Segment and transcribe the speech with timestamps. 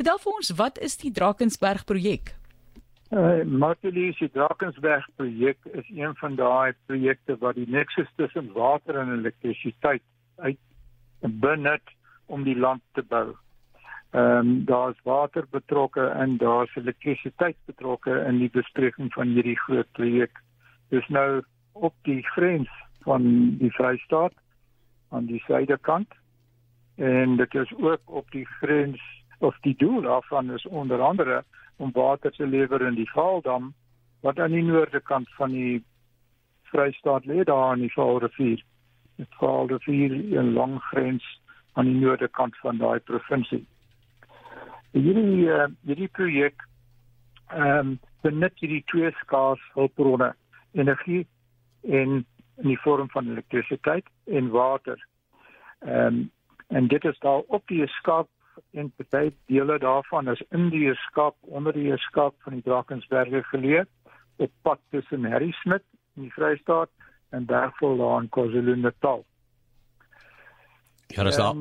[0.00, 2.30] Vertel vir ons, wat is die Drakensberg projek?
[3.12, 8.96] Uh, Martelie, die Drakensberg projek is een van daai projekte wat die nexus tussen water
[8.96, 10.00] en elektrisiteit
[10.40, 10.56] uit
[11.44, 11.92] benut
[12.32, 13.26] om die land te bou.
[14.16, 19.92] Ehm um, daar's water betrokke en daar's elektrisiteit betrokke in die bespreking van hierdie groot
[20.00, 20.40] projek.
[20.88, 21.44] Dis nou
[21.76, 22.72] op die grens
[23.04, 23.28] van
[23.60, 24.32] die Vrystaat
[25.12, 26.20] aan die suidekant
[26.96, 29.10] en dit is ook op die grens
[29.40, 31.44] of die doel daarvan is onder andere
[31.76, 33.74] om water te lewer in die Vaaldam
[34.20, 35.84] wat aan die noorde kant van die
[36.70, 38.62] Vrystaat lê daar aan die Vaalrivier.
[39.16, 41.40] Dit Vaalrivier 'n lang grens
[41.72, 43.66] aan die noorde kant van daai provinsie.
[44.92, 46.66] Hierdie uh, hierdie projek
[47.48, 50.34] ehm um, benut hierdie twee skaars hulpbronne,
[50.72, 51.26] energie
[51.82, 52.26] en
[52.60, 55.06] in die vorm van elektrisiteit en water.
[55.78, 56.30] Ehm um,
[56.68, 58.28] en dit is daar op die skaap
[58.72, 63.86] en baie dele daarvan is in die skap onder die skap van die Drakensberge geleë
[64.40, 65.84] op pad tussen Harry Smit
[66.16, 66.90] in die Vrystaat
[67.30, 69.24] en Bergveld daar in KwaZulu-Natal.
[71.06, 71.54] Ja, dis daar.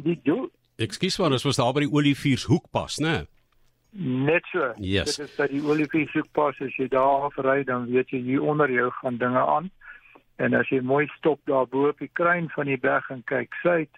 [0.79, 3.25] Ekskuus maar, ons was daar by die Oliviershoek pas, né?
[3.91, 4.69] Net so.
[4.77, 5.17] Yes.
[5.17, 8.71] Dit is by die Oliviershoek pas as jy daar afry dan weet jy hier onder
[8.71, 9.71] jou gaan dinge aan.
[10.39, 13.57] En as jy mooi stop daar bo op die kruin van die berg en kyk
[13.63, 13.91] suid,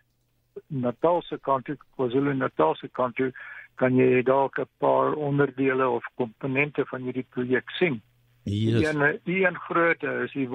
[0.68, 3.32] Natal se kant toe, KwaZulu-Natal se kant toe,
[3.76, 8.02] kan jy dalk 'n paar onderdele of komponente van hierdie projek sien.
[8.44, 8.80] Yes.
[8.80, 10.50] Die een, die een groot is die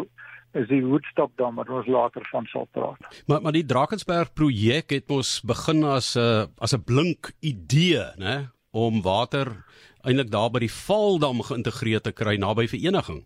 [0.56, 3.22] is die Woodstock dam wat ons later van sal praat.
[3.26, 8.50] Maar maar die Drakensberg projek het mos begin as 'n as 'n blink idee, né,
[8.70, 9.64] om water
[10.02, 13.24] eintlik daar by die Vaaldam geïntegreer te kry naby vereniging.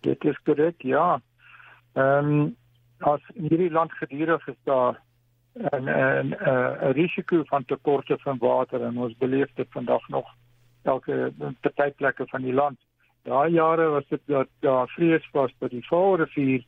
[0.00, 1.20] Dit is korrek, ja.
[1.94, 2.56] Ehm um,
[2.98, 5.00] as in hierdie land gedurig is daar
[5.54, 10.28] 'n 'n 'n risiko van tekorte van water en ons beleef dit vandag nog
[10.82, 12.78] elke partyplekke van die land.
[13.22, 16.64] Daai jare was dit dat daar vrees was dat die Vaalrivier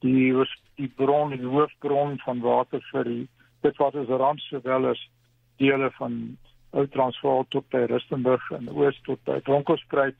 [0.00, 3.28] die was die bron die hoofbron van water vir die
[3.60, 5.10] dit wat ons rand sowel as
[5.56, 6.36] dele van
[6.70, 10.16] Oud-Transvaal tot by Rustenburg en oos tot by Bronkhorstspruit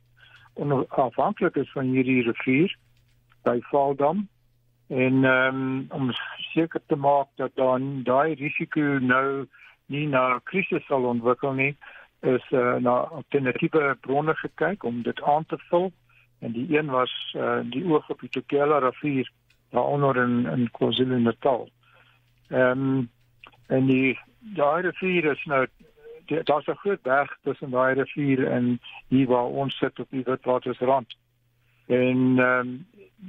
[0.55, 2.77] onafhanklik is van hierdie rivier
[3.43, 4.29] by Vaaldam
[4.89, 6.11] en um, om
[6.53, 9.47] seker te maak dat dan daai risiko nou
[9.87, 11.75] nie na krisis sal ontwikkel nie
[12.21, 15.93] is uh, na alternatiewe bronne gekyk om dit aan te vul
[16.41, 19.31] en die een was uh, die oog op die Tokela rivier
[19.71, 21.69] daaronder in in KwaZulu-Natal.
[22.49, 23.11] Ehm um,
[23.67, 25.67] en die daai rivier is nou
[26.27, 31.17] daar's 'n groot berg tussen daai rivier en hier waar ons sit op die Witwatersrand.
[31.87, 32.87] En ehm um,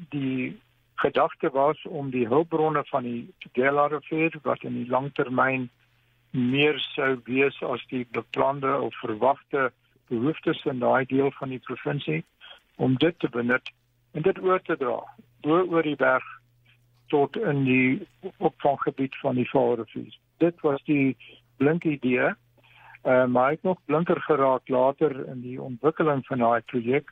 [0.09, 0.59] die
[0.95, 5.69] gedagte was om die hulpbronne van die Tugela rivier wat in die langtermyn
[6.31, 9.71] meer sou wees as die beplande of verwagte
[10.09, 12.23] behoeftes in daai deel van die provinsie
[12.75, 13.71] om dit te benut
[14.13, 14.99] en dit oor te dra
[15.47, 16.25] oor oor die berg
[17.13, 18.07] tot in die
[18.37, 20.15] opvanggebied van die Vaalrivier.
[20.41, 21.15] Dit was die
[21.61, 22.33] blink idee.
[23.05, 27.11] Uh, maar ek nog blinker geraak later in die ontwikkeling van daai projek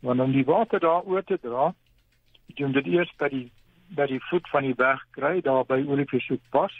[0.00, 1.68] want om die water daar oor te dra
[2.58, 3.48] jy moet dit eers by die
[3.90, 6.74] by die voet van die berg kry daar by Olifantsoek pas.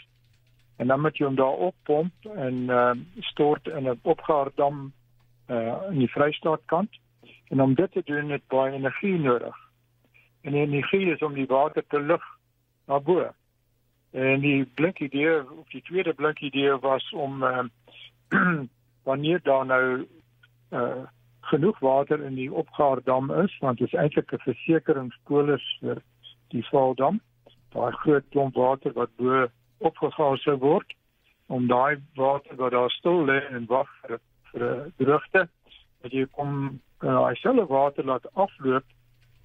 [0.79, 4.93] En dan moet jy hom daar oppomp en uh, stort in 'n opgaardam
[5.51, 6.95] uh, in die Vrystaat kant
[7.51, 9.57] en om dit te doen het baie energie nodig.
[10.41, 12.23] En die energie is om die water te lig
[12.87, 13.27] na bo
[14.11, 17.63] en die blink idee of die tweede blink idee was om uh,
[19.07, 20.07] wanneer daar nou
[20.71, 21.03] uh,
[21.41, 26.01] genoeg water in die opgaardam is want dit is eintlik 'n versekeringspolis vir
[26.49, 27.21] die Vaaldam.
[27.73, 29.47] Daai groot klomp water wat bo
[29.77, 30.93] opgegaar sou word
[31.47, 34.19] om daai water wat daar stil lê en wag vir
[34.51, 35.47] vir droogte
[36.01, 38.85] dat jy kom daai selfe water laat afloop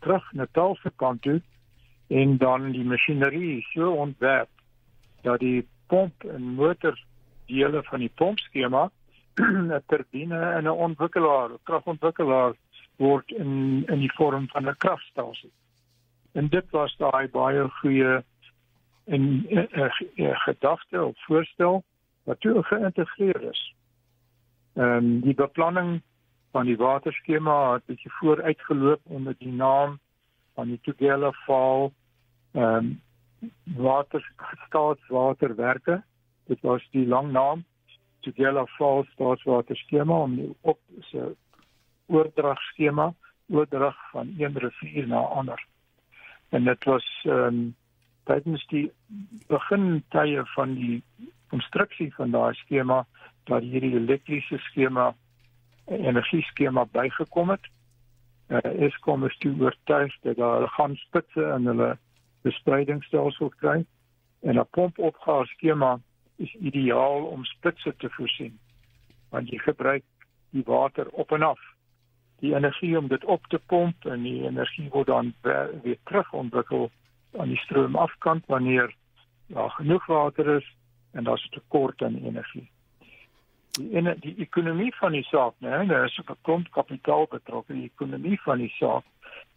[0.00, 1.40] terug na Talse kant toe
[2.08, 4.50] en dan die masjinerie so ontwerp
[5.22, 6.98] dat die pomp en motor
[7.46, 8.86] dele van die pompskema
[9.42, 12.54] 'n turbine en 'n ontwikkelaar, kragontwikkelaar
[12.96, 15.52] word in in die vorm van 'n kragstasie.
[16.32, 18.24] En dit was daai baie goeie
[19.04, 19.90] en 'n
[20.46, 21.84] gedagte of voorstel
[22.24, 23.74] wat toe geïntegreer is.
[24.74, 26.02] Ehm um, die beplanning
[26.50, 29.98] van die waterskema het bietjie vooruitgeloop onder die naam
[30.54, 31.90] van die Tugela Fall
[32.52, 33.00] ehm um,
[33.64, 36.02] waterstaatswaterwerke.
[36.46, 37.64] Dit was die lang naam
[38.26, 40.78] Tugela Falls staatswater skema om op
[41.10, 41.28] se
[42.06, 43.12] oordrag skema
[43.48, 45.66] oordrag van een rivier na ander.
[46.48, 47.74] En dit was ehm um,
[48.26, 48.90] tydens die
[49.46, 51.02] begin tye van die
[51.54, 53.04] konstruksie van daai skema
[53.46, 55.12] dat hierdie elektriese skema
[55.86, 57.68] energie skema bygekom het.
[58.50, 61.92] Uh, Eskom is toe oortuig dat hulle gaan spitse in hulle
[62.42, 63.84] bespreidingsstelsel kry
[64.42, 66.00] en 'n pompopgaar skema
[66.36, 68.58] is ideaal om spitse te voorsien.
[69.30, 70.04] Want jy gebruik
[70.50, 71.60] die water op en af.
[72.40, 76.90] Die energie om dit op te pomp en die energie word dan weer terug ontwikkel
[77.38, 78.94] aan die stroomafkant wanneer
[79.46, 80.72] daar genoeg water is
[81.12, 82.68] en daar's 'n tekort aan energie
[83.76, 87.72] die in die ekonomie van die saak, nou is 'n klomp kapitaal betrokke.
[87.72, 89.04] Die ekonomie van die saak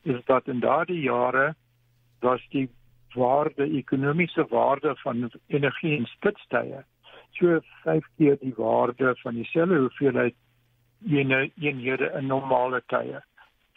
[0.04, 1.56] is dat in daardie jare
[2.20, 2.70] was die
[3.14, 6.84] waarde ekonomiese waarde van energie in spitstye
[7.38, 10.36] so vyf keer die waarde van dieselfde hoeveelheid
[11.08, 13.22] ene eenhede in normale tye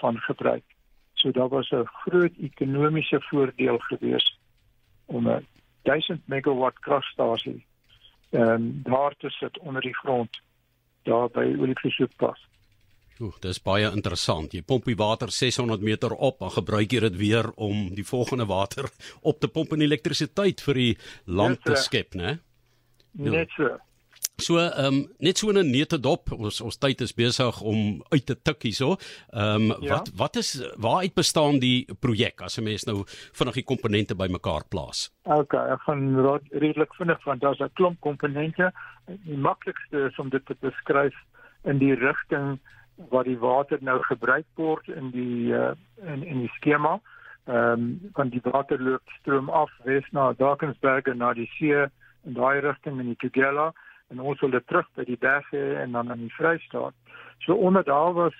[0.03, 0.65] van gebruik.
[1.15, 4.39] So daar was 'n groot ekonomiese voordeel gewees
[5.07, 5.47] om 'n
[5.83, 7.67] 1000 megawatt kragstasie
[8.31, 10.41] ehm um, daar te sit onder die grond
[11.03, 12.49] daar by Olifantsoek pas.
[13.21, 14.55] Oek, dis baie interessant.
[14.55, 18.47] Jy pomp die water 600 meter op en gebruik jy dit weer om die volgende
[18.47, 18.89] water
[19.29, 20.93] op te pomp en elektrisiteit vir die
[21.27, 22.39] land te skep, né?
[23.13, 23.77] Net so.
[24.41, 28.27] So ehm um, net so 'n nette dop ons ons tyd is besig om uit
[28.27, 28.97] te tik hierso.
[29.31, 29.95] Ehm um, ja.
[29.95, 34.65] wat wat is waaruit bestaan die projek as 'n mens nou vinnig die komponente bymekaar
[34.69, 35.13] plaas?
[35.25, 36.17] OK, ek gaan
[36.51, 38.73] redelik vinnig want daar's 'n klomp komponente.
[39.07, 41.15] Die maklikste is om dit te beskryf
[41.65, 42.59] in die rigting
[43.09, 45.73] waar die water nou gebruik word in die uh,
[46.03, 47.01] in in die skema.
[47.45, 51.87] Ehm um, van die water loop stroom af wes na Drakensberg en na die see
[52.25, 53.73] in daai rigting in die Tugela
[54.11, 56.95] en ons wil dit terug by die berge en dan in die Vrystaat.
[57.39, 58.37] So onder daar was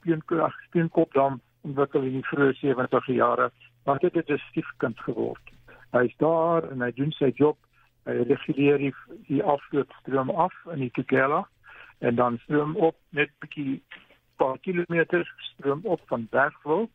[0.00, 3.50] steenkrag steenkopdam ontwikkel in die vroeë 70 jare,
[3.84, 5.44] maar dit het 'n stiefkind geword.
[5.92, 7.56] Hy is daar en hy doen sy job.
[8.04, 8.94] Hy reguleer die,
[9.26, 11.46] die afloopstroom af in die Tugela
[12.00, 13.82] en dan stroom op net bietjie
[14.36, 16.88] paar kilometers stroom op van Bergwil.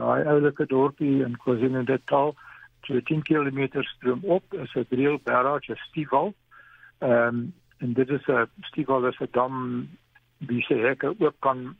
[0.00, 2.34] Daai oulike dorpie in KwaZulu-Natal,
[2.80, 6.34] 10 km stroom op, is 'n driel barrage stiefal.
[6.98, 9.88] Ehm um, en dit is 'n stiefel wat se dam
[10.38, 11.76] wie se hekke oop kan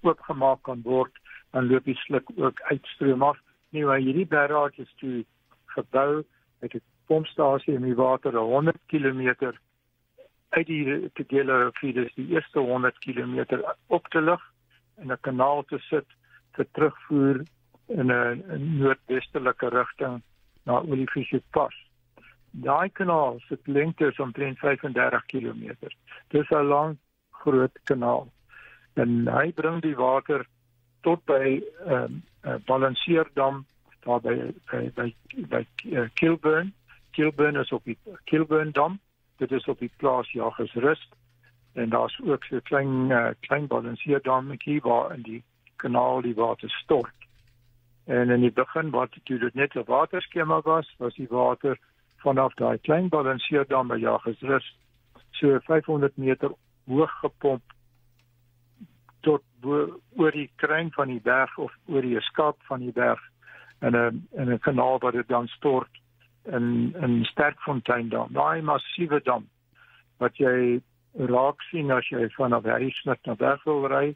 [0.00, 1.12] oopgemaak kan word
[1.50, 3.38] en loop die sluk ook uitstroom af.
[3.68, 5.24] Nou hierdie barrage is toe
[5.64, 6.24] gebou
[6.60, 9.52] met 'n pompstasie in die water 100 km
[10.54, 14.42] uit die Tugela rivier is die eerste 100 km op te lig
[15.00, 16.06] en 'n kanaal te sit
[16.56, 17.42] vir terugvoer
[17.88, 20.22] in 'n noordwestelike rigting
[20.64, 21.76] na Olifant Pass.
[22.50, 25.74] Daai kanaal se lengte is omtrent 35 km.
[26.28, 26.98] Dis 'n lang
[27.30, 28.32] groot kanaal.
[28.94, 30.46] En hy bring die water
[31.02, 33.66] tot by 'n um, uh, balanseerdam
[34.04, 35.14] daar by by by,
[35.48, 36.72] by uh, Kilburn.
[37.10, 39.00] Kilburn is op die Kilburn dam.
[39.36, 41.08] Dit is op die plaas Jagersrus.
[41.72, 45.42] En daar's ook so 'n klein uh, klein balanseerdammetjie waar in die
[45.76, 47.18] kanaal die water stort.
[48.04, 51.78] En in die begin wat dit net 'n waterskema was, was die water
[52.16, 54.76] vanaf daai klein balanseerdam by Jagersrus
[55.30, 56.52] so 500 meter
[56.86, 57.62] hoog gepomp
[59.20, 63.20] tot oor die kruin van die berg of oor die skaap van die berg
[63.80, 66.00] in 'n in 'n kanaal wat dit dan stort
[66.52, 68.32] in in Sterkfontein dam.
[68.32, 69.48] Daai massiewe dam
[70.18, 70.80] wat jy
[71.30, 74.14] raak sien as jy vanaf Harrismith na Bergville ry,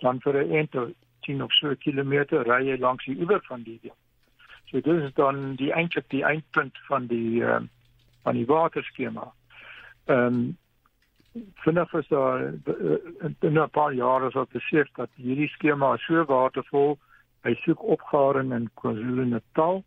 [0.00, 3.78] dan vir 'n ente 10 of so kilometer ry jy langs die oewer van die
[3.82, 3.96] dam.
[4.70, 7.60] So dit is dan die eintlik die eindpunt van die uh,
[8.22, 9.32] van die waterskema.
[10.06, 10.56] Ehm um,
[12.08, 16.98] daar uh, in 'n paar jare sal besef dat hierdie skema so watervol
[17.42, 19.84] hy soek opgaring in KwaZulu-Natal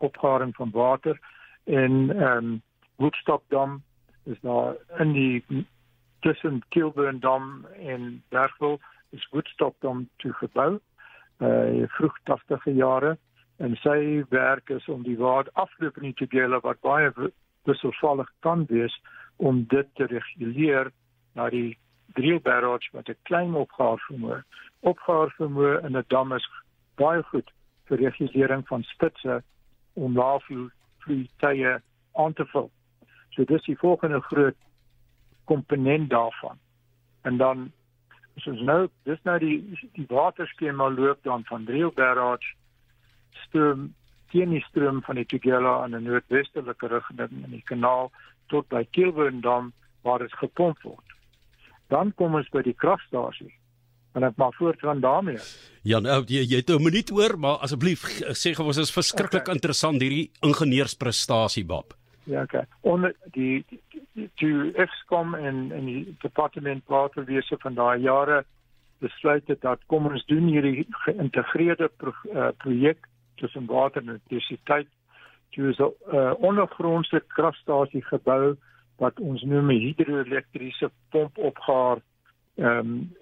[0.00, 1.20] opgaring van water
[1.64, 2.62] en ehm um,
[3.00, 3.82] Woodstock Dam
[4.24, 5.66] is daar in die
[6.20, 8.78] tussen Kilburn Dam en Bergville
[9.10, 10.78] is Woodstock Dam toe gebou
[11.38, 13.16] uh vroeg 80e jare
[13.56, 17.12] en sy werk is om die water afloop in die Tugela wat baie
[17.68, 18.94] wisselvallig kan wees
[19.36, 20.90] om dit te reguleer
[21.38, 21.78] na die
[22.16, 24.42] drill barrage wat 'n klein opgaar vermoë.
[24.80, 26.46] Opgaar vermoë in 'n dam is
[26.96, 27.50] baie goed
[27.88, 29.42] vir regulering van spitse
[29.92, 31.80] om laafvloei tye
[32.12, 32.70] aan te vul.
[33.30, 34.56] So dis die volgende groot
[35.44, 36.58] komponent daarvan.
[37.22, 37.70] En dan
[38.36, 39.56] soos nou, dis nou die
[39.92, 42.54] die waterskema loop dan van barrage
[43.46, 43.94] stroom
[44.30, 48.10] teen die stroom van die Tugela aan 'n noordwestelike rigting in die kanaal
[48.46, 51.08] tot by Kilburn Dam waar dit gepomp word.
[51.88, 53.54] Dan kom ons by die kragstasie.
[54.12, 55.38] En ek maar voortgaan daarmee.
[55.82, 58.02] Ja, nou jy jy het 'n minuut hoor, maar asseblief
[58.34, 59.54] sê gou ons is verskriklik okay.
[59.54, 61.94] interessant hierdie ingenieursprestasie Bob.
[62.24, 62.64] Ja, okay.
[62.80, 63.64] Onder die
[64.12, 68.44] die Eskom en en die departement waterwese van daai jare
[68.98, 73.06] besluit het dat kom ons doen hierdie geïntegreerde pro, uh, projek
[73.40, 74.88] tussen water en elektrisiteit.
[75.50, 78.56] Dit is 'n uh, ondergrondse kragstasie gebou
[78.96, 81.98] wat ons noem 'n hidroelektriese pomp opgaar
[82.56, 83.14] ehm um,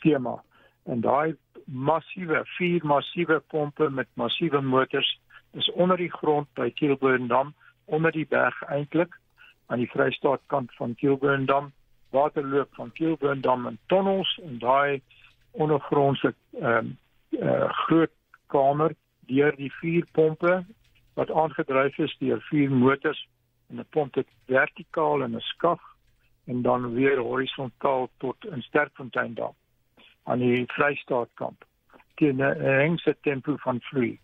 [0.00, 0.40] skema.
[0.88, 5.18] En daai massiewe, vier massiewe pompe met massiewe motors
[5.52, 7.54] is onder die grond by Kielburndam
[7.84, 9.14] onder die berg eintlik
[9.66, 11.72] aan die Vrystaat kant van Kielburndam.
[12.10, 15.02] Water loop van Kielburndam in tonnels en daai
[15.50, 16.96] ondergrondse ehm um,
[17.30, 18.10] uh, groot
[18.50, 18.94] kamer
[19.30, 20.64] deur die vier pompe
[21.18, 23.20] wat aangedryf is deur vier motors
[23.70, 25.82] en 'n pomp dit vertikaal in 'n skaf
[26.46, 29.54] en dan weer horisontaal tot in Sterkfontein daar
[30.24, 31.64] aan die Vrystaatkamp
[32.14, 34.18] teen 'n hengse tempo van vloei.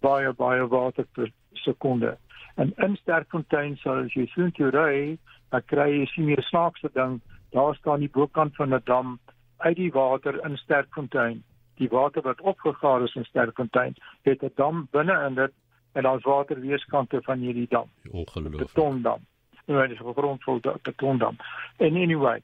[0.00, 2.16] Baie baie water per sekonde.
[2.56, 5.18] En in Sterkfontein sal as jy so toe ry
[5.50, 7.20] dan kry jy sien jy snaakse ding.
[7.50, 9.18] Daar staan die bokant van 'n dam
[9.56, 11.42] uit die water in Sterkfontein
[11.76, 15.52] die water wat opgegaar is in Sterkfontein het 'n dam binne in dit
[15.92, 17.88] en daar's water weerskante van hierdie dam.
[18.10, 18.66] Ongelooflik.
[18.66, 19.20] Betondam.
[19.66, 21.36] Nou dit is 'n grondvol betondam.
[21.76, 22.42] En anyway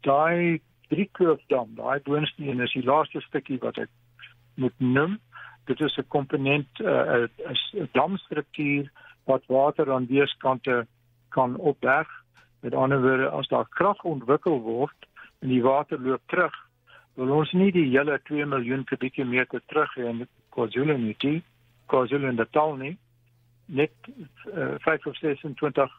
[0.00, 3.90] daai driekoopdam daai boonsteen is die laaste stukkie wat ek
[4.60, 5.18] moet noem.
[5.70, 7.30] Dit is 'n komponent eh, 'n
[7.74, 8.90] uh, damstruktuur
[9.24, 10.86] wat water aan weerskante
[11.28, 12.08] kan opberg.
[12.60, 15.06] Met ander woorde as daar krag ontwikkel word
[15.40, 16.54] en die water loop terug
[17.14, 21.40] wil ons nie die hele 2 miljoen kubieke meter terug hê in KwaZulu-Natal
[21.86, 22.96] KwaZulu-Natal nie.
[23.66, 23.92] Net
[24.54, 25.90] uh, 5 of 26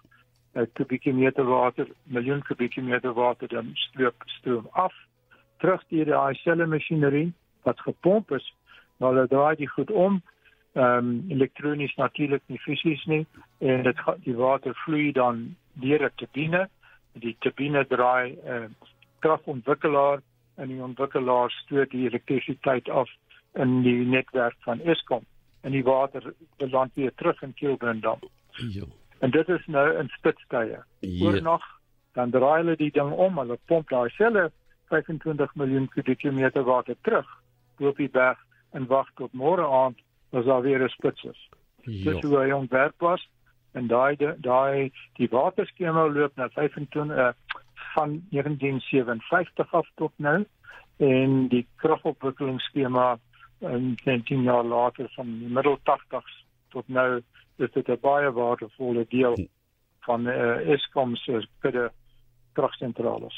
[0.53, 4.93] uh, kubieke meter water miljoen kubieke meter water dan stroop stroom af
[5.57, 7.31] terug deur die dieselfde masjinerie
[7.63, 8.53] wat gepomp is
[8.97, 10.21] nou hulle draai dit goed om
[10.73, 13.25] ehm um, elektronies natuurlik nie fisies nie
[13.59, 16.67] en dit die water vloei dan deur 'n turbine
[17.13, 18.69] die turbine draai 'n uh,
[19.19, 20.21] kragontwikkelaar
[20.55, 23.09] en die ontwikkelaar stoot die elektrisiteit af
[23.53, 25.25] in die netwerk van Eskom
[25.61, 28.19] en die water beland weer terug in Kielbrandam.
[28.51, 28.87] Jo.
[29.21, 30.79] En dit is nou in spitstye.
[31.21, 31.65] Oornag
[32.17, 34.49] dan draai hulle die ding om, hulle pomp daai selle
[34.91, 37.27] 25 miljoen kubieke meter water terug
[37.79, 38.39] op die berg
[38.77, 40.01] en wag tot môre aand
[40.37, 41.39] as daar weer 'n spits is.
[41.85, 43.23] Dis hoe hy ontwerp was
[43.73, 47.31] en daai daai die waterskema loop na 25 uh,
[47.93, 50.45] van 1957 af tot nou
[50.97, 53.17] en die kragontwikkelingsskema
[53.59, 57.21] in 10 jaar later van die middel 80s tot nou
[57.57, 59.47] is dit 'n baie waardevolle deel
[59.99, 61.91] van uh, Eskom se kudde
[62.53, 63.29] kragsentrale.